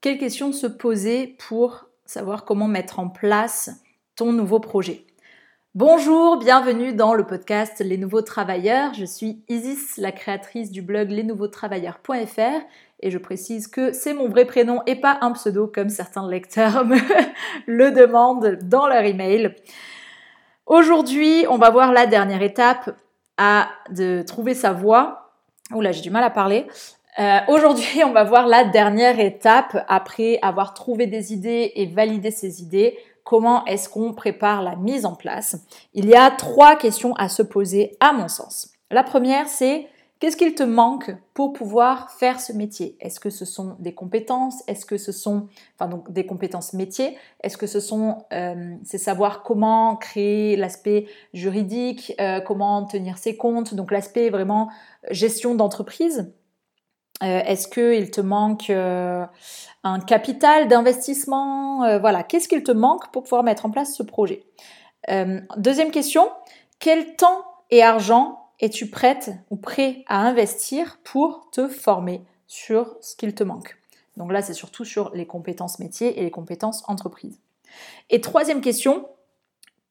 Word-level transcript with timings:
quelles 0.00 0.18
questions 0.18 0.52
se 0.52 0.66
poser 0.66 1.36
pour 1.48 1.86
savoir 2.04 2.44
comment 2.44 2.68
mettre 2.68 3.00
en 3.00 3.08
place 3.08 3.70
ton 4.14 4.32
nouveau 4.32 4.60
projet? 4.60 5.04
Bonjour, 5.74 6.38
bienvenue 6.38 6.92
dans 6.92 7.14
le 7.14 7.26
podcast 7.26 7.80
Les 7.80 7.98
Nouveaux 7.98 8.22
Travailleurs. 8.22 8.94
Je 8.94 9.04
suis 9.04 9.42
Isis, 9.48 9.96
la 9.96 10.12
créatrice 10.12 10.70
du 10.70 10.82
blog 10.82 11.10
lesnouveautravailleurs.fr 11.10 12.64
et 13.00 13.10
je 13.10 13.18
précise 13.18 13.66
que 13.66 13.92
c'est 13.92 14.14
mon 14.14 14.28
vrai 14.28 14.44
prénom 14.44 14.82
et 14.86 14.96
pas 14.96 15.18
un 15.20 15.32
pseudo 15.32 15.66
comme 15.66 15.88
certains 15.88 16.28
lecteurs 16.28 16.84
me 16.84 16.96
le 17.66 17.90
demandent 17.90 18.58
dans 18.62 18.86
leur 18.86 19.02
email. 19.02 19.54
Aujourd'hui, 20.66 21.44
on 21.48 21.58
va 21.58 21.70
voir 21.70 21.92
la 21.92 22.06
dernière 22.06 22.42
étape 22.42 22.96
à 23.36 23.68
de 23.90 24.22
trouver 24.22 24.54
sa 24.54 24.72
voie. 24.72 25.32
Oula, 25.72 25.92
j'ai 25.92 26.02
du 26.02 26.10
mal 26.10 26.24
à 26.24 26.30
parler. 26.30 26.66
Euh, 27.18 27.40
aujourd'hui, 27.48 28.02
on 28.06 28.12
va 28.12 28.24
voir 28.24 28.46
la 28.46 28.64
dernière 28.64 29.18
étape 29.18 29.84
après 29.88 30.38
avoir 30.42 30.74
trouvé 30.74 31.06
des 31.06 31.32
idées 31.32 31.72
et 31.74 31.86
validé 31.86 32.30
ces 32.30 32.62
idées. 32.62 32.96
Comment 33.24 33.64
est-ce 33.66 33.88
qu'on 33.88 34.14
prépare 34.14 34.62
la 34.62 34.76
mise 34.76 35.04
en 35.04 35.14
place? 35.14 35.56
Il 35.94 36.06
y 36.06 36.14
a 36.14 36.30
trois 36.30 36.76
questions 36.76 37.14
à 37.16 37.28
se 37.28 37.42
poser 37.42 37.96
à 38.00 38.12
mon 38.12 38.28
sens. 38.28 38.72
La 38.90 39.02
première, 39.02 39.48
c'est 39.48 39.86
qu'est-ce 40.18 40.36
qu'il 40.36 40.54
te 40.54 40.62
manque 40.62 41.14
pour 41.34 41.52
pouvoir 41.52 42.10
faire 42.12 42.40
ce 42.40 42.54
métier? 42.54 42.96
Est-ce 43.00 43.20
que 43.20 43.28
ce 43.28 43.44
sont 43.44 43.76
des 43.80 43.92
compétences? 43.92 44.62
Est-ce 44.66 44.86
que 44.86 44.96
ce 44.96 45.12
sont, 45.12 45.48
enfin 45.74 45.90
donc 45.90 46.10
des 46.10 46.24
compétences 46.24 46.72
métiers? 46.72 47.18
Est-ce 47.42 47.58
que 47.58 47.66
ce 47.66 47.80
sont, 47.80 48.24
euh, 48.32 48.76
c'est 48.84 48.96
savoir 48.96 49.42
comment 49.42 49.96
créer 49.96 50.56
l'aspect 50.56 51.06
juridique, 51.34 52.14
euh, 52.20 52.40
comment 52.40 52.86
tenir 52.86 53.18
ses 53.18 53.36
comptes, 53.36 53.74
donc 53.74 53.90
l'aspect 53.90 54.30
vraiment 54.30 54.70
gestion 55.10 55.54
d'entreprise 55.54 56.32
euh, 57.22 57.40
Est-ce 57.44 57.68
qu'il 57.68 58.10
te 58.10 58.20
manque 58.20 58.70
euh, 58.70 59.24
un 59.84 60.00
capital 60.00 60.68
d'investissement 60.68 61.84
euh, 61.84 61.98
Voilà, 61.98 62.22
qu'est-ce 62.22 62.48
qu'il 62.48 62.62
te 62.62 62.72
manque 62.72 63.10
pour 63.12 63.24
pouvoir 63.24 63.42
mettre 63.42 63.66
en 63.66 63.70
place 63.70 63.94
ce 63.94 64.02
projet? 64.02 64.44
Deuxième 65.56 65.90
question, 65.90 66.30
quel 66.80 67.16
temps 67.16 67.44
et 67.70 67.82
argent 67.82 68.50
es-tu 68.60 68.90
prête 68.90 69.30
ou 69.48 69.56
prêt 69.56 70.04
à 70.06 70.18
investir 70.18 70.98
pour 71.02 71.48
te 71.50 71.66
former 71.66 72.22
sur 72.46 72.94
ce 73.00 73.16
qu'il 73.16 73.34
te 73.34 73.42
manque? 73.42 73.78
Donc 74.18 74.32
là, 74.32 74.42
c'est 74.42 74.52
surtout 74.52 74.84
sur 74.84 75.10
les 75.14 75.26
compétences 75.26 75.78
métiers 75.78 76.18
et 76.18 76.24
les 76.24 76.30
compétences 76.30 76.82
entreprises. 76.88 77.40
Et 78.10 78.20
troisième 78.20 78.60
question, 78.60 79.08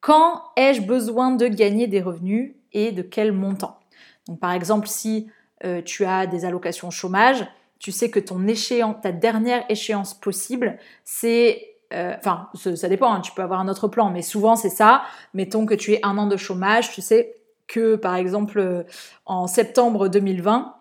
quand 0.00 0.42
ai-je 0.56 0.82
besoin 0.82 1.32
de 1.32 1.48
gagner 1.48 1.88
des 1.88 2.00
revenus 2.00 2.54
et 2.72 2.92
de 2.92 3.02
quel 3.02 3.32
montant? 3.32 3.80
Donc 4.28 4.38
par 4.38 4.52
exemple, 4.52 4.86
si 4.86 5.28
euh, 5.64 5.82
tu 5.82 6.04
as 6.04 6.26
des 6.26 6.44
allocations 6.44 6.90
chômage, 6.90 7.46
tu 7.78 7.92
sais 7.92 8.10
que 8.10 8.20
ton 8.20 8.46
échéance, 8.46 8.96
ta 9.02 9.12
dernière 9.12 9.64
échéance 9.68 10.14
possible, 10.14 10.78
c'est 11.04 11.68
euh, 11.94 12.14
enfin, 12.18 12.48
ça, 12.54 12.88
dépend, 12.88 13.12
hein, 13.12 13.20
tu 13.20 13.32
peux 13.32 13.42
avoir 13.42 13.60
un 13.60 13.68
autre 13.68 13.88
plan, 13.88 14.10
mais 14.10 14.22
souvent 14.22 14.56
c'est 14.56 14.68
ça. 14.68 15.02
Mettons 15.32 15.64
que 15.64 15.74
tu 15.74 15.94
aies 15.94 16.00
un 16.02 16.18
an 16.18 16.26
de 16.26 16.36
chômage, 16.36 16.90
tu 16.92 17.00
sais 17.00 17.36
que 17.66 17.96
par 17.96 18.16
exemple 18.16 18.58
euh, 18.58 18.82
en 19.24 19.46
septembre 19.46 20.08
2020, 20.08 20.74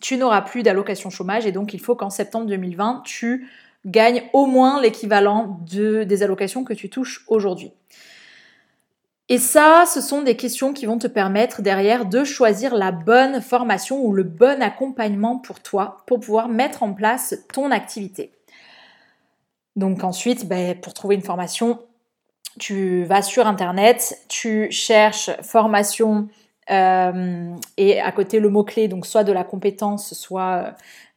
tu 0.00 0.16
n'auras 0.18 0.42
plus 0.42 0.62
d'allocation 0.62 1.08
chômage 1.08 1.46
et 1.46 1.52
donc 1.52 1.72
il 1.72 1.80
faut 1.80 1.94
qu'en 1.94 2.10
septembre 2.10 2.46
2020, 2.46 3.02
tu 3.04 3.48
gagnes 3.86 4.24
au 4.32 4.46
moins 4.46 4.80
l'équivalent 4.80 5.60
de, 5.70 6.04
des 6.04 6.22
allocations 6.22 6.64
que 6.64 6.74
tu 6.74 6.90
touches 6.90 7.24
aujourd'hui. 7.28 7.72
Et 9.28 9.38
ça, 9.38 9.84
ce 9.92 10.00
sont 10.00 10.22
des 10.22 10.36
questions 10.36 10.72
qui 10.72 10.86
vont 10.86 10.98
te 10.98 11.08
permettre 11.08 11.60
derrière 11.60 12.06
de 12.06 12.22
choisir 12.22 12.76
la 12.76 12.92
bonne 12.92 13.40
formation 13.40 14.04
ou 14.04 14.12
le 14.12 14.22
bon 14.22 14.62
accompagnement 14.62 15.38
pour 15.38 15.60
toi 15.60 16.04
pour 16.06 16.20
pouvoir 16.20 16.48
mettre 16.48 16.84
en 16.84 16.92
place 16.92 17.34
ton 17.52 17.72
activité. 17.72 18.32
Donc 19.74 20.04
ensuite, 20.04 20.46
ben, 20.46 20.80
pour 20.80 20.94
trouver 20.94 21.16
une 21.16 21.22
formation, 21.22 21.80
tu 22.58 23.04
vas 23.04 23.20
sur 23.20 23.48
Internet, 23.48 24.22
tu 24.28 24.70
cherches 24.70 25.30
formation 25.42 26.28
euh, 26.70 27.54
et 27.76 28.00
à 28.00 28.12
côté 28.12 28.40
le 28.40 28.48
mot-clé, 28.48 28.88
donc 28.88 29.06
soit 29.06 29.24
de 29.24 29.32
la 29.32 29.44
compétence, 29.44 30.14
soit 30.14 30.74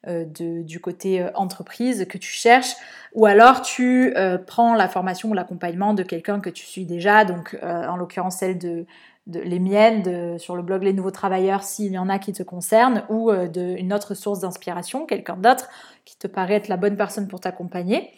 euh, 0.08 0.26
du 0.26 0.80
côté 0.80 1.22
euh, 1.22 1.30
entreprise 1.34 2.06
que 2.08 2.18
tu 2.18 2.32
cherches, 2.32 2.76
ou 3.14 3.26
alors 3.26 3.62
tu 3.62 4.14
prends 4.46 4.76
la 4.76 4.88
formation 4.88 5.30
ou 5.30 5.34
l'accompagnement 5.34 5.94
de 5.94 6.04
quelqu'un 6.04 6.40
que 6.40 6.50
tu 6.50 6.66
suis 6.66 6.86
déjà, 6.86 7.26
donc 7.26 7.58
en 7.64 7.96
l'occurrence 7.96 8.38
celle 8.38 8.60
de, 8.60 8.86
les 9.26 9.60
miennes 9.60 10.38
sur 10.38 10.56
le 10.56 10.62
blog 10.62 10.84
Les 10.84 10.94
Nouveaux 10.94 11.10
Travailleurs 11.10 11.64
s'il 11.64 11.92
y 11.92 11.98
en 11.98 12.08
a 12.08 12.20
qui 12.20 12.34
te 12.34 12.44
concernent, 12.44 13.04
ou 13.10 13.32
d'une 13.48 13.94
autre 13.94 14.14
source 14.14 14.42
d'inspiration, 14.42 15.08
quelqu'un 15.08 15.38
d'autre 15.38 15.70
qui 16.06 16.18
te 16.18 16.28
paraît 16.28 16.54
être 16.54 16.68
la 16.68 16.78
bonne 16.78 16.96
personne 16.96 17.28
pour 17.28 17.40
t'accompagner. 17.40 18.12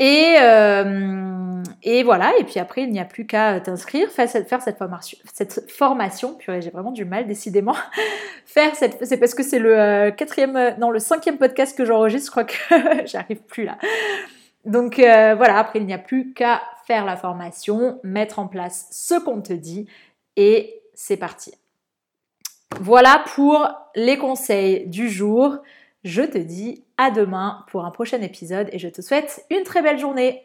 Et, 0.00 0.36
euh, 0.40 1.62
et 1.84 2.02
voilà, 2.02 2.32
et 2.38 2.44
puis 2.44 2.58
après, 2.58 2.82
il 2.82 2.90
n'y 2.90 2.98
a 2.98 3.04
plus 3.04 3.26
qu'à 3.26 3.60
t'inscrire, 3.60 4.10
faire 4.10 4.28
cette, 4.28 4.48
formation, 4.76 5.18
cette 5.32 5.70
formation. 5.70 6.34
Purée, 6.34 6.60
j'ai 6.62 6.70
vraiment 6.70 6.90
du 6.90 7.04
mal, 7.04 7.26
décidément. 7.26 7.76
faire 8.44 8.74
cette, 8.74 9.04
c'est 9.06 9.18
parce 9.18 9.34
que 9.34 9.44
c'est 9.44 9.60
le 9.60 9.78
euh, 9.78 10.10
quatrième, 10.10 10.56
euh, 10.56 10.70
non, 10.78 10.90
le 10.90 10.98
cinquième 10.98 11.38
podcast 11.38 11.78
que 11.78 11.84
j'enregistre, 11.84 12.26
je 12.26 12.30
crois 12.30 12.44
que 12.44 13.06
j'arrive 13.06 13.42
plus 13.42 13.64
là. 13.64 13.78
Donc 14.64 14.96
voilà, 14.96 15.58
après, 15.58 15.78
il 15.78 15.84
n'y 15.84 15.92
a 15.92 15.98
plus 15.98 16.32
qu'à 16.32 16.62
faire 16.86 17.04
la 17.04 17.16
formation, 17.16 18.00
mettre 18.02 18.38
en 18.38 18.48
place 18.48 18.88
ce 18.90 19.22
qu'on 19.22 19.42
te 19.42 19.52
dit, 19.52 19.86
et 20.36 20.80
c'est 20.94 21.18
parti. 21.18 21.52
Voilà 22.80 23.22
pour 23.34 23.68
les 23.94 24.16
conseils 24.16 24.86
du 24.86 25.10
jour. 25.10 25.58
Je 26.04 26.20
te 26.20 26.36
dis 26.36 26.84
à 26.98 27.10
demain 27.10 27.64
pour 27.68 27.86
un 27.86 27.90
prochain 27.90 28.20
épisode 28.20 28.68
et 28.72 28.78
je 28.78 28.88
te 28.88 29.00
souhaite 29.00 29.44
une 29.50 29.64
très 29.64 29.80
belle 29.80 29.98
journée. 29.98 30.42